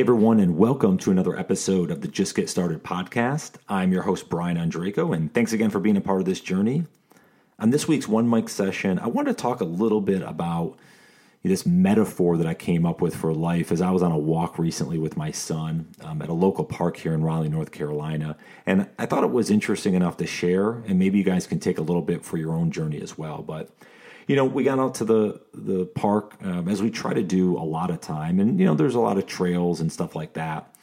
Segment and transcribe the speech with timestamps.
[0.00, 3.52] everyone, and welcome to another episode of the Just Get Started podcast.
[3.68, 6.86] I'm your host, Brian Ondrako, and thanks again for being a part of this journey.
[7.60, 10.76] On this week's One Mic session, I wanted to talk a little bit about
[11.44, 14.58] this metaphor that I came up with for life as I was on a walk
[14.58, 18.36] recently with my son um, at a local park here in Raleigh, North Carolina.
[18.66, 21.78] And I thought it was interesting enough to share, and maybe you guys can take
[21.78, 23.42] a little bit for your own journey as well.
[23.42, 23.70] But
[24.26, 27.56] you know, we got out to the the park um, as we try to do
[27.56, 30.34] a lot of time, and you know, there's a lot of trails and stuff like
[30.34, 30.74] that.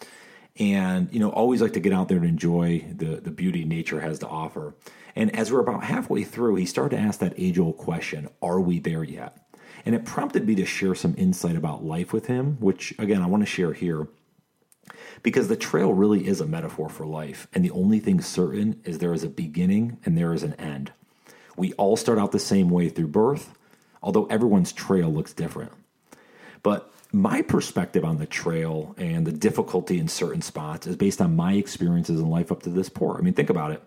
[0.57, 4.01] And you know, always like to get out there and enjoy the the beauty nature
[4.01, 4.75] has to offer.
[5.15, 8.59] And as we're about halfway through, he started to ask that age old question: Are
[8.59, 9.37] we there yet?
[9.85, 13.27] And it prompted me to share some insight about life with him, which again I
[13.27, 14.07] want to share here.
[15.23, 18.97] Because the trail really is a metaphor for life, and the only thing certain is
[18.97, 20.91] there is a beginning and there is an end.
[21.57, 23.53] We all start out the same way through birth,
[24.01, 25.71] although everyone's trail looks different.
[26.63, 31.35] But my perspective on the trail and the difficulty in certain spots is based on
[31.35, 33.19] my experiences in life up to this point.
[33.19, 33.83] I mean, think about it.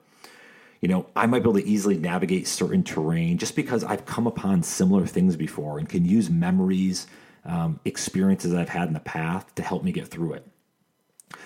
[0.80, 4.26] You know, I might be able to easily navigate certain terrain just because I've come
[4.26, 7.06] upon similar things before and can use memories,
[7.46, 10.46] um, experiences I've had in the past to help me get through it.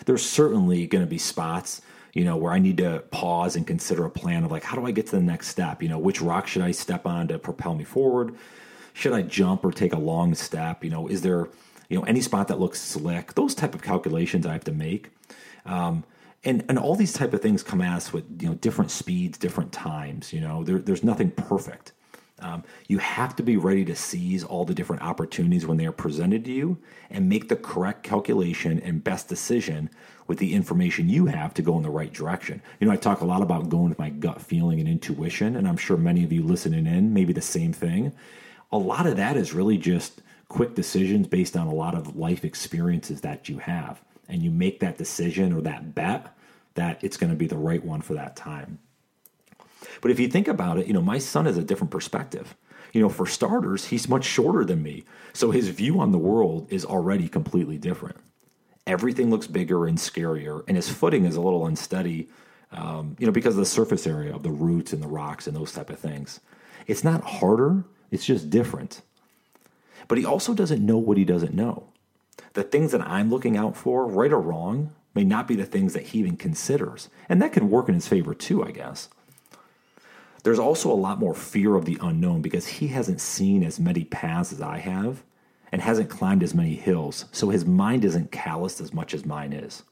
[0.07, 1.81] There's certainly going to be spots
[2.19, 4.85] you know, where I need to pause and consider a plan of like, how do
[4.85, 5.81] I get to the next step?
[5.85, 8.35] You know, which rock should I step on to propel me forward?
[8.93, 10.83] Should I jump or take a long step?
[10.83, 11.47] You know, is there,
[11.89, 13.35] you know, any spot that looks slick?
[13.35, 15.11] Those type of calculations I have to make.
[15.65, 16.03] Um,
[16.43, 19.39] and, and all these type of things come at us with, you know, different speeds,
[19.39, 21.93] different times, you know, there, there's nothing perfect.
[22.41, 25.93] Um, you have to be ready to seize all the different opportunities when they are
[25.93, 26.79] presented to you
[27.11, 29.91] and make the correct calculation and best decision
[30.29, 32.63] with the information you have to go in the right direction.
[32.79, 35.67] You know, I talk a lot about going with my gut feeling and intuition, and
[35.67, 38.13] I'm sure many of you listening in, maybe the same thing.
[38.71, 42.45] A lot of that is really just quick decisions based on a lot of life
[42.45, 44.01] experiences that you have.
[44.29, 46.37] And you make that decision or that bet
[46.75, 48.79] that it's going to be the right one for that time.
[50.03, 52.55] But if you think about it, you know, my son has a different perspective.
[52.93, 55.05] You know, for starters, he's much shorter than me.
[55.33, 58.17] So his view on the world is already completely different.
[58.89, 62.29] Everything looks bigger and scarier, and his footing is a little unsteady,
[62.73, 65.55] um, you know, because of the surface area of the roots and the rocks and
[65.55, 66.41] those type of things.
[66.87, 69.03] It's not harder, it's just different.
[70.09, 71.85] But he also doesn't know what he doesn't know.
[72.55, 75.93] The things that I'm looking out for, right or wrong, may not be the things
[75.93, 77.11] that he even considers.
[77.29, 79.11] And that can work in his favor too, I guess.
[80.45, 84.05] There's also a lot more fear of the unknown because he hasn't seen as many
[84.05, 85.23] paths as I have
[85.73, 89.53] and hasn't climbed as many hills, so his mind isn't calloused as much as mine
[89.53, 89.83] is.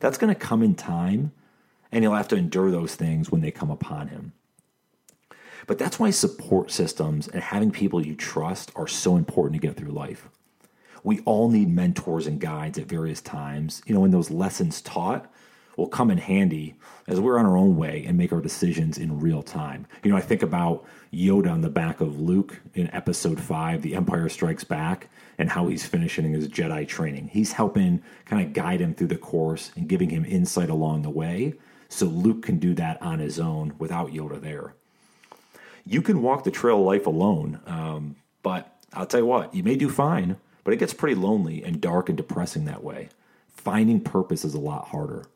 [0.00, 1.32] That's going to come in time,
[1.90, 4.32] and he'll have to endure those things when they come upon him.
[5.66, 9.76] But that's why support systems and having people you trust are so important to get
[9.76, 10.28] through life.
[11.02, 15.30] We all need mentors and guides at various times, you know, when those lessons taught
[15.76, 16.74] will come in handy
[17.06, 19.86] as we're on our own way and make our decisions in real time.
[20.02, 23.94] You know, I think about Yoda on the back of Luke in episode five, The
[23.94, 25.08] Empire Strikes Back,
[25.38, 27.28] and how he's finishing his Jedi training.
[27.28, 31.10] He's helping kind of guide him through the course and giving him insight along the
[31.10, 31.54] way
[31.88, 34.74] so Luke can do that on his own without Yoda there.
[35.86, 39.62] You can walk the trail of life alone, um, but I'll tell you what, you
[39.62, 43.10] may do fine, but it gets pretty lonely and dark and depressing that way.
[43.48, 45.26] Finding purpose is a lot harder.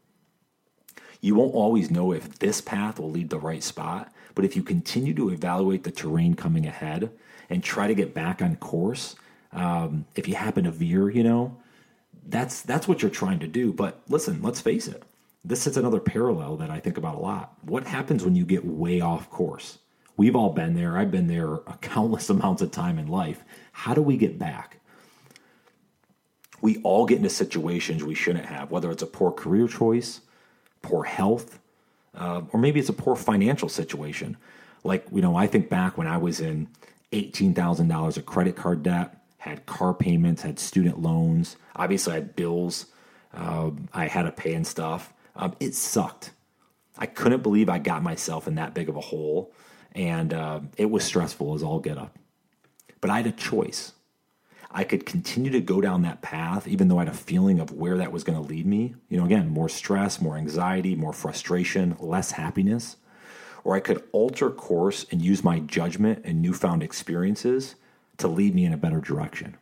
[1.21, 4.63] You won't always know if this path will lead the right spot, but if you
[4.63, 7.11] continue to evaluate the terrain coming ahead
[7.51, 9.17] and try to get back on course,
[9.53, 11.57] um, if you happen to veer, you know,
[12.29, 13.73] that's that's what you're trying to do.
[13.73, 15.03] But listen, let's face it.
[15.45, 17.55] This is another parallel that I think about a lot.
[17.63, 19.79] What happens when you get way off course?
[20.17, 20.99] We've all been there.
[20.99, 23.43] I've been there countless amounts of time in life.
[23.73, 24.81] How do we get back?
[26.61, 30.21] We all get into situations we shouldn't have, whether it's a poor career choice,
[30.83, 31.59] poor health,
[32.15, 34.37] uh, or maybe it's a poor financial situation.
[34.85, 36.69] Like, you know, I think back when I was in
[37.13, 42.87] $18,000 of credit card debt, had car payments, had student loans, obviously I had bills
[43.35, 45.13] uh, I had to pay and stuff.
[45.37, 46.33] Um, it sucked.
[46.97, 49.53] I couldn't believe I got myself in that big of a hole,
[49.93, 52.19] and uh, it was stressful as all get up.
[53.01, 53.93] But I had a choice.
[54.71, 57.73] I could continue to go down that path, even though I had a feeling of
[57.73, 58.95] where that was going to lead me.
[59.09, 62.97] You know, again, more stress, more anxiety, more frustration, less happiness.
[63.65, 67.77] Or I could alter course and use my judgment and newfound experiences
[68.19, 69.57] to lead me in a better direction.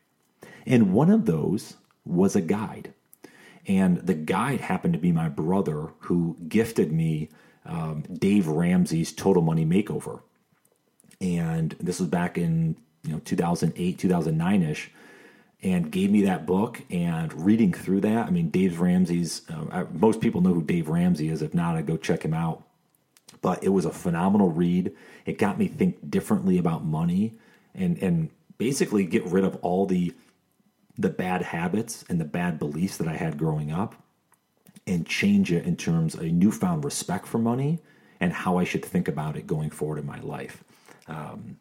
[0.67, 2.93] And one of those was a guide.
[3.69, 7.31] And the guide happened to be my brother who gifted me
[7.65, 10.21] um, Dave Ramsey's Total Money Makeover.
[11.21, 12.77] And this was back in
[13.07, 14.89] you know 2008 2009ish
[15.63, 18.27] and gave me that book and reading through that.
[18.27, 21.43] I mean, Dave Ramsey's, uh, most people know who Dave Ramsey is.
[21.43, 22.63] If not, I'd go check him out.
[23.41, 24.93] But it was a phenomenal read.
[25.25, 27.35] It got me think differently about money
[27.75, 30.15] and, and basically get rid of all the,
[30.99, 33.95] the bad habits and the bad beliefs that I had growing up
[34.87, 37.81] and change it in terms of a newfound respect for money
[38.21, 40.63] and how I should think about it going forward in my life.
[41.09, 41.59] Um,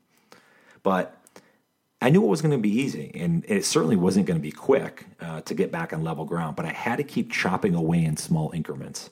[0.83, 1.17] but
[2.01, 4.51] I knew it was going to be easy, and it certainly wasn't going to be
[4.51, 6.55] quick uh, to get back on level ground.
[6.55, 9.09] But I had to keep chopping away in small increments.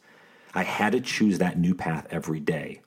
[0.53, 2.81] I had to choose that new path every day.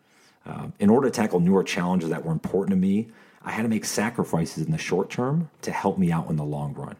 [0.44, 3.08] Uh, in order to tackle newer challenges that were important to me,
[3.42, 6.44] I had to make sacrifices in the short term to help me out in the
[6.44, 6.96] long run.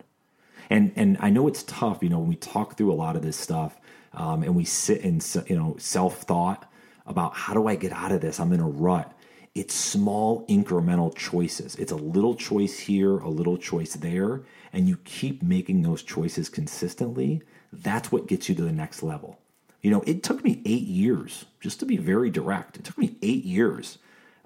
[0.70, 3.22] And and I know it's tough, you know, when we talk through a lot of
[3.22, 3.78] this stuff,
[4.14, 6.70] um, and we sit in you know self thought
[7.06, 8.40] about how do I get out of this?
[8.40, 9.12] I'm in a rut
[9.56, 11.76] it's small incremental choices.
[11.76, 14.42] It's a little choice here, a little choice there,
[14.74, 17.40] and you keep making those choices consistently.
[17.72, 19.38] That's what gets you to the next level.
[19.80, 23.16] You know, it took me eight years, just to be very direct, it took me
[23.22, 23.96] eight years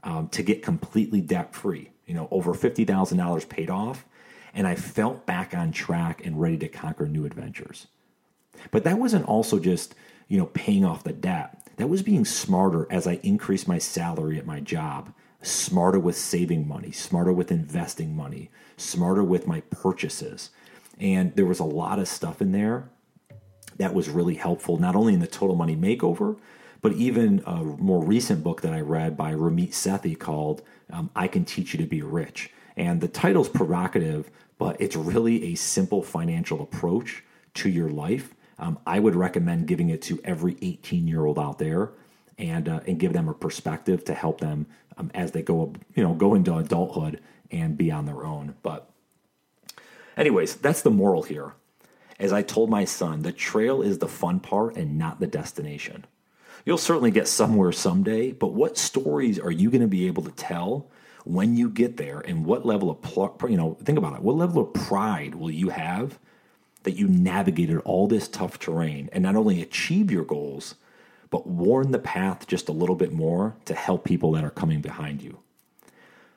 [0.04, 1.90] um, to get completely debt free.
[2.06, 4.04] You know, over $50,000 paid off,
[4.54, 7.88] and I felt back on track and ready to conquer new adventures.
[8.70, 9.96] But that wasn't also just,
[10.28, 14.38] you know, paying off the debt that was being smarter as I increased my salary
[14.38, 20.50] at my job, smarter with saving money, smarter with investing money, smarter with my purchases.
[20.98, 22.90] And there was a lot of stuff in there
[23.78, 26.38] that was really helpful, not only in the total money makeover,
[26.82, 30.60] but even a more recent book that I read by Ramit Sethi called
[30.90, 32.50] um, I Can Teach You to Be Rich.
[32.76, 37.24] And the title's provocative, but it's really a simple financial approach
[37.54, 41.58] to your life um, I would recommend giving it to every 18 year old out
[41.58, 41.90] there
[42.38, 44.66] and uh, and give them a perspective to help them
[44.96, 47.20] um, as they go you know go into adulthood
[47.50, 48.54] and be on their own.
[48.62, 48.88] But
[50.16, 51.54] anyways, that's the moral here.
[52.20, 56.04] As I told my son, the trail is the fun part and not the destination.
[56.66, 60.30] You'll certainly get somewhere someday, but what stories are you going to be able to
[60.32, 60.90] tell
[61.24, 64.62] when you get there and what level of you know think about it what level
[64.62, 66.18] of pride will you have
[66.82, 70.76] that you navigated all this tough terrain and not only achieve your goals,
[71.30, 74.80] but warn the path just a little bit more to help people that are coming
[74.80, 75.38] behind you.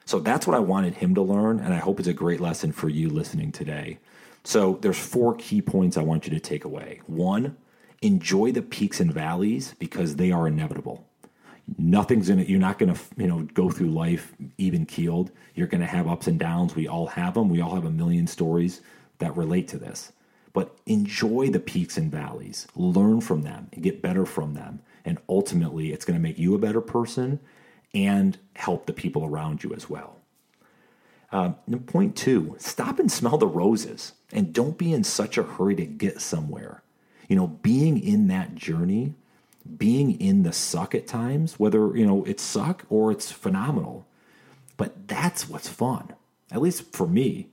[0.05, 2.71] So that's what I wanted him to learn, and I hope it's a great lesson
[2.71, 3.99] for you listening today.
[4.43, 7.01] So there's four key points I want you to take away.
[7.07, 7.55] One,
[8.01, 11.07] enjoy the peaks and valleys because they are inevitable.
[11.77, 12.49] Nothing's in it.
[12.49, 15.31] You're not to, you know, go through life even keeled.
[15.55, 16.75] You're to have ups and downs.
[16.75, 17.47] We all have them.
[17.47, 18.81] We all have a million stories
[19.19, 20.11] that relate to this
[20.53, 24.79] but enjoy the peaks and valleys, learn from them, and get better from them.
[25.03, 27.39] And ultimately, it's going to make you a better person
[27.93, 30.17] and help the people around you as well.
[31.31, 31.49] Uh,
[31.87, 35.85] point two, stop and smell the roses and don't be in such a hurry to
[35.85, 36.83] get somewhere.
[37.27, 39.15] You know, being in that journey,
[39.77, 44.05] being in the suck at times, whether, you know, it's suck or it's phenomenal,
[44.77, 46.13] but that's what's fun,
[46.51, 47.47] at least for me.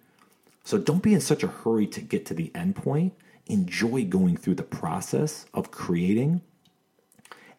[0.71, 3.13] So don't be in such a hurry to get to the end point.
[3.47, 6.43] Enjoy going through the process of creating.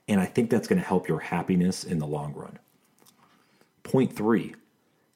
[0.08, 2.58] And I think that's going to help your happiness in the long run.
[3.84, 4.56] Point three,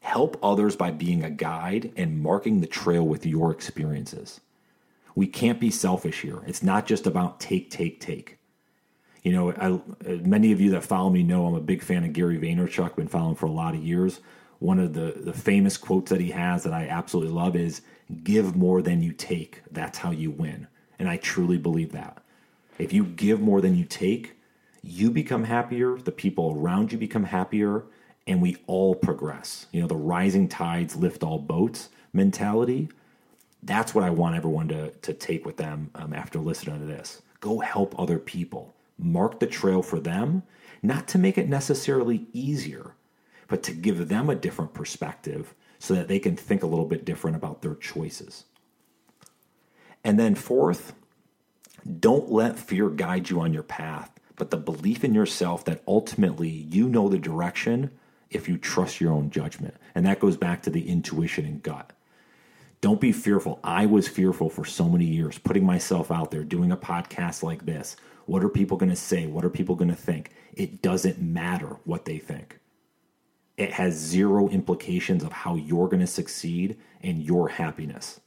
[0.01, 4.41] help others by being a guide and marking the trail with your experiences.
[5.15, 6.41] We can't be selfish here.
[6.45, 8.39] It's not just about take, take, take.
[9.23, 12.11] You know, I, many of you that follow me know I'm a big fan of
[12.11, 14.19] Gary Vaynerchuk, been following for a lot of years
[14.59, 17.81] one of the, the famous quotes that he has that I absolutely love is
[18.23, 19.61] give more than you take.
[19.71, 20.67] That's how you win.
[20.99, 22.21] And I truly believe that.
[22.77, 24.37] If you give more than you take,
[24.81, 27.85] you become happier, the people around you become happier,
[28.27, 29.67] and we all progress.
[29.71, 32.89] You know, the rising tides lift all boats mentality.
[33.61, 37.21] That's what I want everyone to, to take with them um, after listening to this.
[37.39, 38.73] Go help other people.
[38.97, 40.43] Mark the trail for them,
[40.81, 42.95] not to make it necessarily easier,
[43.47, 47.05] but to give them a different perspective so that they can think a little bit
[47.05, 48.45] different about their choices.
[50.03, 50.93] And then, fourth,
[51.99, 56.49] don't let fear guide you on your path, but the belief in yourself that ultimately
[56.49, 57.91] you know the direction
[58.29, 59.75] if you trust your own judgment.
[59.93, 61.91] And that goes back to the intuition and gut.
[62.81, 63.59] Don't be fearful.
[63.63, 67.65] I was fearful for so many years, putting myself out there, doing a podcast like
[67.65, 67.95] this.
[68.25, 69.27] What are people going to say?
[69.27, 70.31] What are people going to think?
[70.53, 72.59] It doesn't matter what they think
[73.57, 78.19] it has zero implications of how you're going to succeed and your happiness.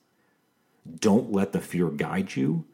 [1.01, 2.65] Don't let the fear guide you.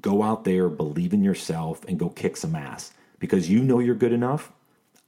[0.00, 3.94] Go out there, believe in yourself, and go kick some ass because you know you're
[3.94, 4.52] good enough.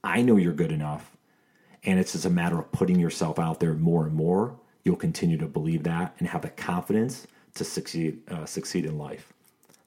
[0.03, 1.15] I know you're good enough.
[1.83, 5.37] And it's just a matter of putting yourself out there more and more you'll continue
[5.37, 9.33] to believe that and have the confidence to succeed uh, succeed in life.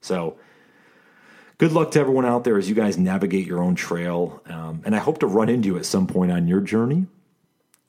[0.01, 0.37] So,
[1.59, 4.41] good luck to everyone out there as you guys navigate your own trail.
[4.47, 7.07] Um, and I hope to run into you at some point on your journey,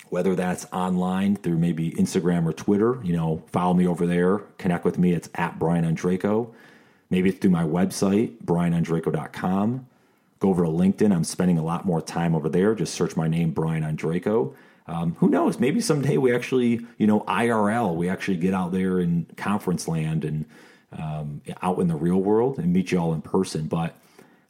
[0.09, 2.99] whether that's online through maybe Instagram or Twitter.
[3.03, 5.13] You know, follow me over there, connect with me.
[5.13, 6.51] It's at Brian Ondrako.
[7.11, 9.87] Maybe it's through my website, brianondrako.com.
[10.39, 11.13] Go over to LinkedIn.
[11.13, 12.73] I'm spending a lot more time over there.
[12.73, 14.53] Just search my name, Brian Ondrako.
[14.87, 15.59] Um, who knows?
[15.59, 20.23] Maybe someday we actually, you know, IRL, we actually get out there in conference land
[20.25, 20.45] and
[20.91, 23.67] um, out in the real world and meet you all in person.
[23.67, 23.95] But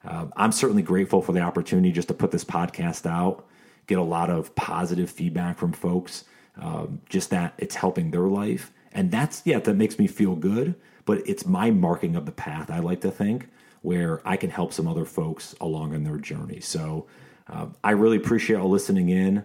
[0.03, 3.45] uh, I'm certainly grateful for the opportunity just to put this podcast out,
[3.87, 6.25] get a lot of positive feedback from folks,
[6.61, 8.71] um, just that it's helping their life.
[8.93, 12.71] And that's, yeah, that makes me feel good, but it's my marking of the path,
[12.71, 13.49] I like to think,
[13.81, 16.59] where I can help some other folks along on their journey.
[16.59, 17.07] So
[17.47, 19.43] uh, I really appreciate all listening in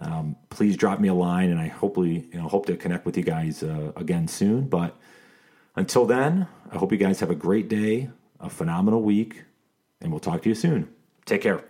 [0.00, 3.16] um, please drop me a line, and I hopefully you know hope to connect with
[3.16, 4.68] you guys uh, again soon.
[4.68, 4.96] But
[5.76, 9.44] until then, I hope you guys have a great day, a phenomenal week,
[10.00, 10.88] and we'll talk to you soon.
[11.24, 11.64] Take care.